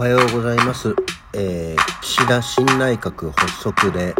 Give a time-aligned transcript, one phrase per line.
[0.00, 0.96] はようございます。
[1.34, 4.14] えー岸田新内閣発足で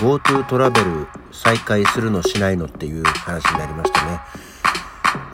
[0.00, 4.20] GoTo トラベル再開するのしないのっていう話になりましたね。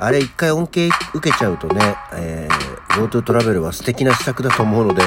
[0.00, 5.02] あれ一回恩恵受けちゃうとね、えー GoTo トラベルは素敵な施策だと思うので、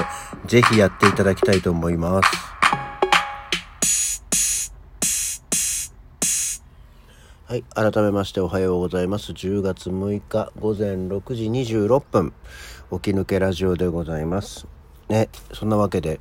[0.46, 2.58] ぜひやっていただきたいと思います。
[7.50, 7.64] はい。
[7.74, 9.32] 改めましておはようございます。
[9.32, 12.34] 10月6日午前6時26分、
[12.92, 14.68] 起き抜けラジオでございます。
[15.10, 16.20] ね、そんなわけで、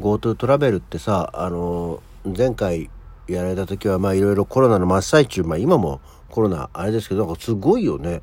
[0.00, 2.88] GoTo トラベルってさ、あの前回
[3.26, 8.22] やられた時は、まあいろいろコロナの真っ最中、まあ今もコロナあれですけど、なんかすごいよね。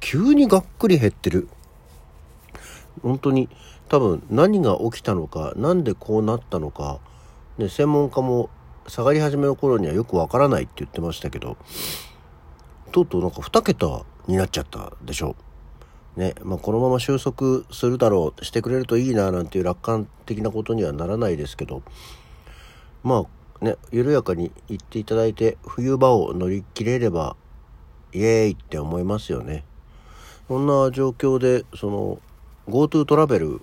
[0.00, 1.48] 急にがっくり減ってる。
[3.02, 3.48] 本当に
[3.88, 6.98] 多分何が起きたのかなんでこうなったのか、
[7.58, 8.48] ね、専門家も
[8.88, 11.56] 下がり始めの頃にはよくわからないって言ってましたけど
[12.90, 15.36] とうとうなんか2桁になっちゃったでしょ
[16.16, 21.82] ねまあ、このまま収束するだろうしてくれるといいななんていう楽観的なことにはならないですけど
[23.02, 23.26] ま
[23.60, 27.36] あね緩やかに言っていただいて冬場を乗り切れれば
[28.12, 29.64] イエーイって思いますよね。
[30.48, 32.18] そんな状況でその
[32.68, 33.62] GoTo トラベル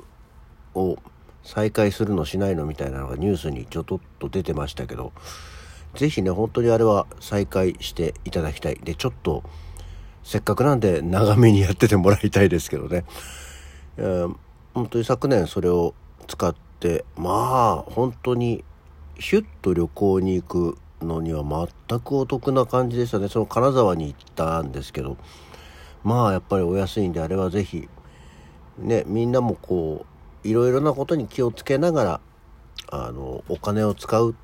[0.74, 0.98] を
[1.44, 5.14] 再開するのしないのみたいなのがニュースにちょっと出てましたけど
[5.96, 9.44] 是非ね本当にあれは再開していただきたいでちょっと
[10.30, 13.04] せっかくなんで長めにやっててもらいたいですけどね、
[13.98, 14.36] えー
[14.76, 15.96] 本当に昨年それを
[16.28, 18.64] 使ってまあ本当に
[19.16, 21.44] ヒュッと旅行に行くのには
[21.90, 23.28] 全くお得な感じでしたね。
[23.28, 25.18] その金沢に行ったんですけど。
[26.04, 27.90] まあやっぱりお安いんであれは是非
[28.78, 30.06] ねみんなもこ
[30.46, 32.22] ういろいろなことに気をつけながら
[32.92, 34.36] あのお金を使う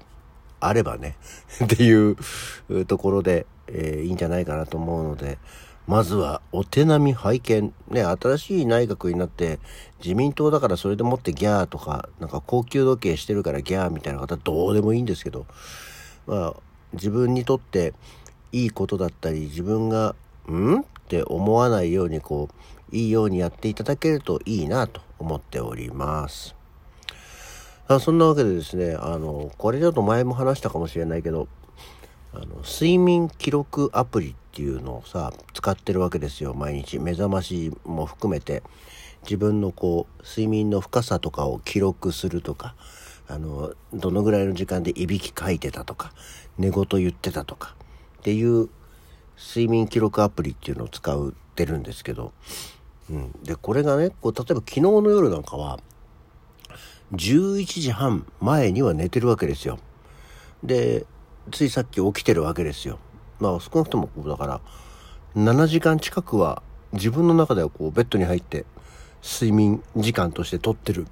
[0.60, 1.16] あればね
[1.64, 2.18] っていう
[2.88, 5.38] ところで、えーいいんじゃないかなと思うので。
[5.88, 9.60] まずはお手並み拝見ね新しい内閣になって
[10.04, 15.46] 自民党だからそれでもってギャーとかなんか高級時計してるからギャーみたいな方どうでもいいんですけど
[16.26, 16.54] まあ
[16.94, 17.94] 自分にとって
[18.52, 20.16] いいことだったり自分が
[20.50, 22.50] 「ん?」って思わないようにこ
[22.92, 26.56] ういいようにやっていただけるといいなと思っております。
[27.88, 31.48] あそんなわけでですねあのこれちょっと前も話したかもしれないけど
[32.36, 37.00] あの睡眠記録アプリっていうのをさ使ってるわけですよ毎日。
[37.00, 38.64] 目覚ましも含めて。
[39.26, 42.76] 自分のこう睡眠の深さとかを記録するとか
[43.28, 46.14] あのどのぐらいの時間でいびきかいてたとか
[46.58, 47.76] 寝言言ってたとか
[48.20, 48.70] っていう
[49.38, 52.32] 睡眠記録アプリっていうのを使ってるんですけど、
[53.10, 55.80] うん、でこれがねこう例えば昨日の夜なんかは
[57.14, 59.80] 11時半前には寝てるわけですよ。
[60.64, 61.06] で
[61.52, 63.00] ついさっき起きてるわけですよ。
[63.40, 64.62] まあ少なくともこうだから
[65.36, 66.64] 7時間近くは
[66.94, 68.66] 自分の中ではこうベッドに入って
[69.24, 71.08] 睡眠時間として取ってる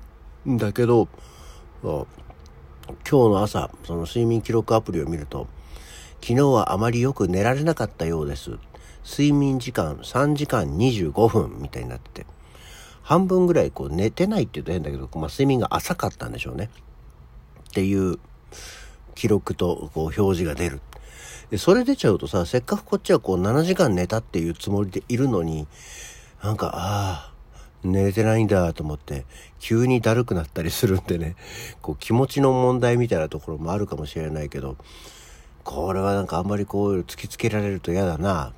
[0.48, 1.08] んだけど
[1.84, 2.06] 今
[3.04, 5.48] 日の朝その睡眠記録アプリを見ると
[6.22, 8.52] 昨日はあまりよく寝られなかったようです。
[9.06, 12.34] 睡眠時間3時間25分みたいになってて。
[13.04, 16.70] 半分ぐらいこう寝てないって言うと変だけど、まあ、睡眠が浅かったんでしょうね。
[17.70, 18.18] っていう
[19.16, 20.82] 記録とこう表示が出る
[21.50, 25.68] でそれ出ちゃうとさせっかくこっちはこう7時間寝たっていうつもりでいるのに
[26.44, 27.34] なんかああ
[27.84, 29.26] 寝れてないんだと思って
[29.60, 31.36] 急にだるくなったりするんでね
[31.82, 34.78] こう気持ちの問題みたいなところもあるかもしれないけど
[35.64, 38.54] これはなんかあんまりこう突きつけられると嫌だな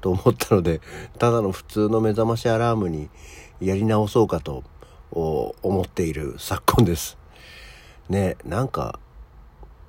[0.00, 0.80] と思ったので
[1.18, 3.08] ただの普通の目覚ましアラームに
[3.60, 4.62] やり直そうかと
[5.10, 7.16] 思っている昨今です。
[8.08, 9.00] ねなんか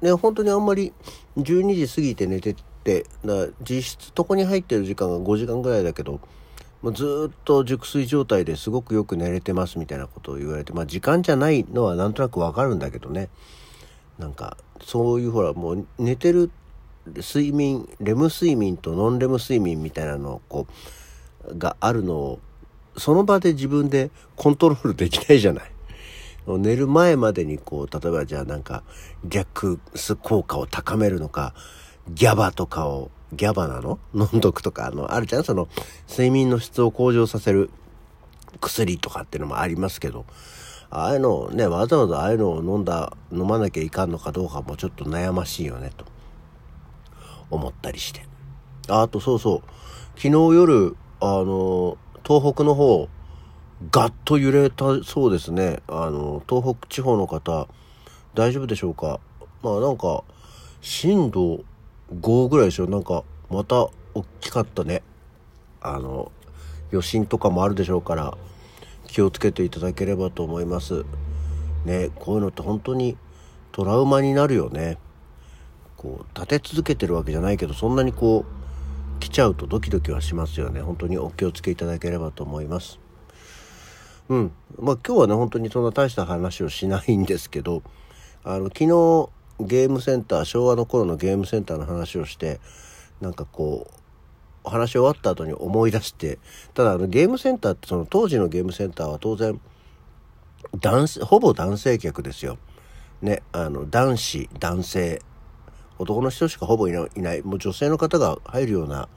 [0.02, 0.94] ね本当にあんまり
[1.38, 6.19] 12時過ぎて寝てってな実質床に入ってる時間が5時間ぐらいだけど
[6.94, 13.30] ずっと熟睡状態ですごくよく寝れてますみたいなことを言われてまあ時間じゃないのはなんとなくわかるんだけどね
[14.19, 16.52] なんかそういうほらもう寝てる
[17.07, 20.68] 睡眠レム睡眠とノンレム睡眠みたいなのをこ
[21.50, 22.39] うがあるのを
[22.98, 25.71] その場で自分でコントロールできないじゃない。
[26.47, 28.83] 寝る前までにこう例えばじゃあなんか
[29.25, 31.53] リラックス効果を高めるのか
[32.09, 33.99] ギャバとかをギャバなの？
[34.13, 35.44] 飲んどくとかあのあるじゃん？
[35.44, 35.67] その
[36.09, 37.69] 睡眠の質を向上させる
[38.61, 40.25] 薬とかっていうのもありますけど
[40.89, 46.05] ああいうのをねわざわざああいうのを飲んだ飲まなきゃいかんのかどうかもちょっと悩ましいよねと。
[47.49, 48.25] 思ったりして。
[48.89, 50.19] あとそうそう。
[50.19, 53.07] 昨日夜あの東北の方
[53.91, 55.81] ガッと揺れたそうですね。
[55.88, 57.68] あの東北地方の方
[58.33, 59.19] 大丈夫でしょうか？
[59.62, 60.24] まあなんか
[60.81, 61.63] 震度
[62.12, 65.03] 5ぐらいでしょなんかまた大きかったね。
[65.79, 66.31] あの
[66.91, 68.35] 余震とかもあるでしょうから
[69.06, 71.06] 気をつけていただければと思います。
[71.85, 73.15] ねこういうのって本当に
[73.71, 74.97] トラウマになるよね。
[75.97, 80.81] こう立て続けてるわけじゃないけどそんなにこう来ちゃうとドキドキはしますよね。
[80.81, 83.00] 本当にお気をつけいただければと思います。
[84.29, 87.81] うんまあ今日はね本当にそんな大した話をしないんですけど
[88.44, 89.29] あの昨日
[89.59, 92.59] ゲームセンター昭和の頃のゲームセンターの話をして
[93.21, 93.88] なんかこ
[94.65, 96.39] う話終わった後に思い出して
[96.74, 99.59] ただあのゲームセンターってその当時のゲームセンターは当然
[100.80, 102.57] 男性ほぼ男性客ですよ。
[103.21, 105.21] ねあの男子男性
[105.97, 109.09] 男の人しかほぼいないもう女性の方が入るような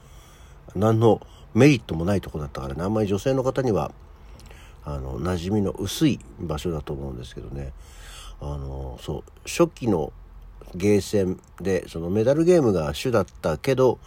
[0.75, 1.21] 何の
[1.53, 3.91] メリットもないとこだったからねあんまり女性の方には
[4.83, 7.73] あの馴染みの薄い場所だと思うんですけどね
[8.39, 10.11] あのそう初期の
[10.75, 13.99] ゲーセンでそのメダルゲームが主だったけど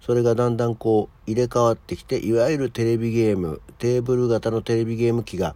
[0.00, 5.54] それがだんだんこう入れ替わってきていわゆるテレビゲームテーブル型のテレビゲーム機が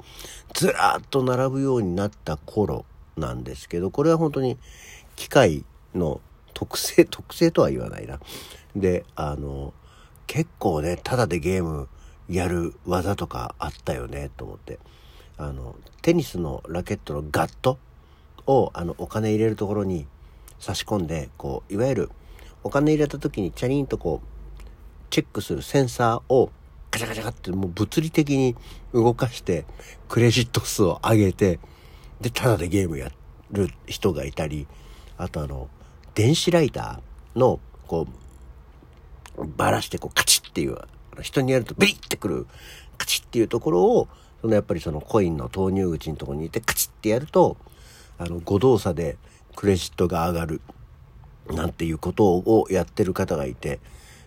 [0.52, 2.84] ずらっと並ぶようになった頃
[3.16, 4.58] なんですけどこれは本当に
[5.16, 6.20] 機械の
[6.52, 8.20] 特性特性とは言わないな。
[8.76, 9.72] であの
[10.26, 11.88] 結構ねただでゲーム
[12.28, 14.78] やる技とかあったよねと思って。
[15.36, 17.78] あのテニスのラケットのガット
[18.46, 20.06] をあのお金入れるところに
[20.60, 22.10] 差し込んでこういわゆる
[22.62, 24.62] お金入れた時にチャリンとこう
[25.10, 26.50] チェックするセンサーを
[26.90, 28.54] ガチャガチャガってもう物理的に
[28.92, 29.64] 動かして
[30.08, 31.58] クレジット数を上げて
[32.20, 33.10] でただでゲームや
[33.50, 34.68] る人がいたり
[35.18, 35.68] あとあの
[36.14, 38.06] 電子ライターのこ
[39.36, 40.78] うばらしてこうカチッっていう
[41.22, 42.46] 人にやるとビリッてくる
[42.99, 44.08] カチッっていうところを
[44.40, 47.56] そのやっぱりそのコインの投入口のところにいてカチッってやると
[48.19, 49.16] あの誤動作で
[49.56, 50.61] クレジットが上がる
[51.49, 53.81] なんていうことをやってる方がいて、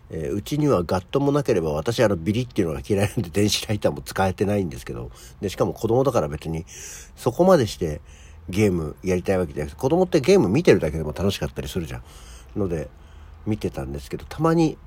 [0.09, 5.11] えー、うちにはガットもなければ私あのビリっていうのが嫌いなんで電子ライターも使えてないんですけど
[5.41, 6.65] でしかも子供だから別に
[7.15, 8.01] そこまでして
[8.49, 12.03] ゲームやりたいわけじゃなくて子供ってゲーム見てるだけでも楽しかったりするじゃん。
[12.55, 12.89] ので
[13.45, 14.77] 見てたんですけどたまに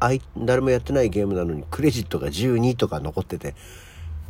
[0.00, 3.54] あい誰もやってないゲームなのにクレジットが12とか残ってて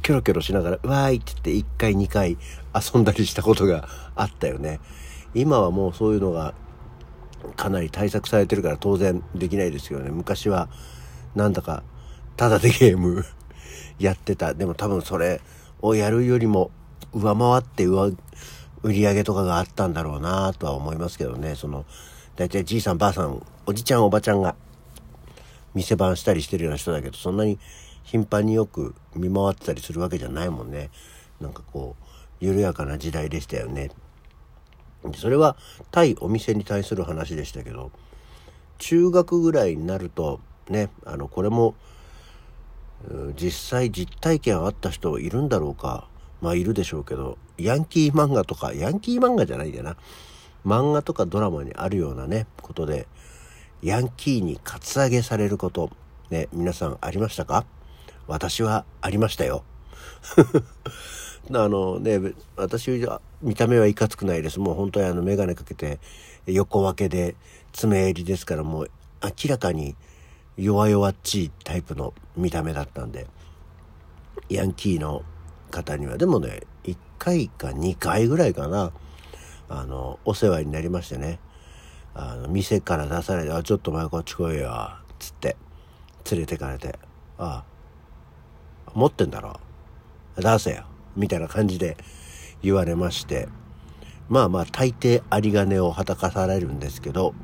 [0.02, 2.38] キョロキョロしながら「わーい」って言って1回2回
[2.74, 4.80] 遊んだりしたことがあったよね。
[5.34, 6.54] 今はもうそういうのが
[7.56, 10.10] かなり対策されてるから当然できないですよね。
[10.10, 10.68] 昔は
[11.34, 11.82] なんだか
[12.36, 13.24] ただでゲーム
[13.98, 14.54] やってた。
[14.54, 15.40] でも多分それ
[15.80, 16.70] をやるよりも
[17.12, 18.12] 上回って上
[18.84, 21.54] 売り上げとかがあったんだろうなとは思いますけどね。
[21.54, 21.86] その、
[22.36, 24.54] 大体じいさんばあさん、おじちゃんおばちゃんが
[25.74, 27.58] 店番したりしてるような人だけど、そんなに
[28.02, 30.90] 頻繁によく見回ってたりするわけじゃないもんね。
[31.40, 32.04] なんかこう、
[32.44, 33.90] 緩やかな時代でしたよね。
[35.16, 35.56] それは
[35.90, 37.90] 対お店に対する話でしたけど、
[38.78, 41.74] 中学ぐらいになると、ね、あの、これも、
[43.36, 46.08] 実際実体験あった人いるんだろうか。
[46.40, 49.96] まあいるでしょうけど、ヤンキー漫画とか、ヤンキー漫画じゃないんだよな。
[50.64, 53.06] 漫画とかドラマにあるようなね、ことで、
[53.82, 55.90] ヤンキーにカツアゲされること、
[56.30, 57.64] ね、皆さんありましたか？
[58.26, 59.64] 私はありましたよ。
[61.52, 62.18] あのね、
[62.56, 64.58] 私は見た目はいかつくないです。
[64.58, 66.00] もう本当にあの眼鏡かけて
[66.46, 67.36] 横分けで
[67.72, 68.90] 爪襟ですからもう
[69.22, 69.94] 明らかに
[70.56, 73.26] 弱々っちいタイプの見た目だったんで、
[74.48, 75.22] ヤンキーの
[75.70, 78.92] 方にはでもね1回か2回ぐらいかな
[79.68, 81.40] あのお世話になりましてね
[82.14, 85.56] あの店から出されて「あちょっと前こっち来いよ」つって
[86.30, 86.98] 連れてかれて
[87.38, 87.64] 「あ
[88.86, 89.58] あ持ってんだろ
[90.36, 90.84] 出せよ」
[91.16, 91.96] みたいな感じで
[92.62, 93.48] 言われまして
[94.28, 97.34] まあまあ大抵有り金をはたかされるんですけど、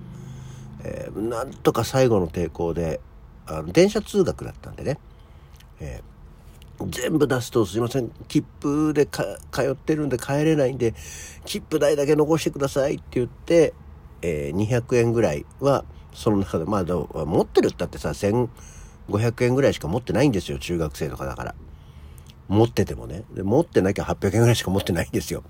[0.85, 3.01] えー、なんとか最後の抵抗で
[3.47, 4.99] あの電車通学だったんでね、
[5.81, 6.11] えー
[6.89, 9.23] 全部出すとすいません切符で通
[9.71, 10.95] ってるんで帰れないんで
[11.45, 13.75] 切符代だけ残してくださいって言って、
[14.23, 21.55] えー、200円ぐらいはその中でまあ持ってるったってさ1500円ぐらいしか持ってないんですよ中学生とかだから。
[22.51, 23.23] 持っててもね。
[23.33, 25.45] で持ってなきゃ800円ぐらいしか持ってないんですよ。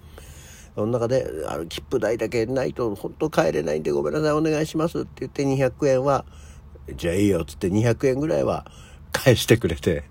[0.75, 6.25] その中であの切符代だけないと本当帰れないんでごめんなさいお願いしますって言って200円は
[6.95, 8.71] じゃあいいよつって200円ぐらいは
[9.13, 10.05] 返してくれて。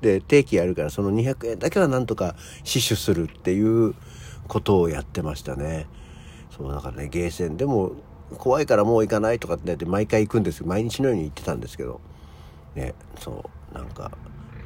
[0.00, 3.94] で定期やるからその200円だけはなんとか死守するっていう
[4.46, 5.86] ことをやってましたね。
[6.56, 7.92] そうだからねゲーセンでも
[8.38, 12.00] 怖いからもう行かないとかって毎回行くんです毎日のように行ってたんですけど。
[12.76, 14.12] ねそうなんか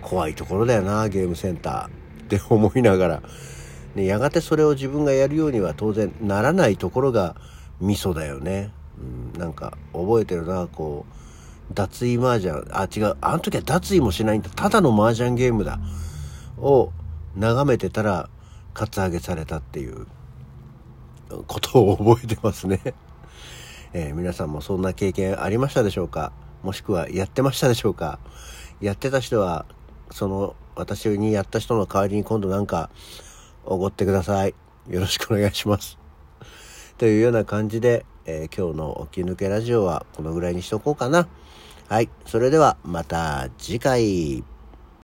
[0.02, 1.90] 怖いところだよなゲームセンターっ
[2.28, 3.22] て思いながら、
[3.94, 7.36] ね、やがてそれを自分がやるようには当然ならないところが
[7.80, 11.14] ミソだよね、うん、なんか覚えてるなこう
[11.72, 14.50] 脱衣麻雀、あ、違う、あの時は脱衣もしないんだ。
[14.50, 15.78] ただの麻雀ゲームだ。
[16.58, 16.90] を
[17.36, 18.28] 眺めてたら
[18.74, 20.08] カツアゲされたっていう。
[21.46, 22.80] ことを覚えてますね。
[23.92, 26.32] えー、皆さんもそんな経験ありましたでしょうか？
[26.62, 28.18] もしくはやってましたでしょうか？
[28.80, 29.66] やってた人は、
[30.10, 32.90] その私にやった人の代わりに今度なんか
[33.64, 34.54] おごってください。
[34.88, 35.98] よろしくお願いします。
[36.98, 41.28] というような感じで、えー、今日の起き抜けラジオはこのぐらいにしとこうかな。
[41.88, 42.08] はい。
[42.26, 44.44] それではまた次回。